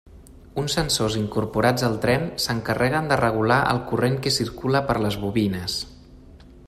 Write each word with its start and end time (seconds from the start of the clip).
Uns 0.59 0.75
sensors 0.77 1.17
incorporats 1.19 1.85
al 1.89 1.97
tren, 2.05 2.25
s'encarreguen 2.45 3.11
de 3.11 3.19
regular 3.21 3.59
el 3.75 3.83
corrent 3.93 4.17
que 4.25 4.35
circula 4.39 4.83
per 4.89 4.97
les 5.05 5.21
bobines. 5.27 5.79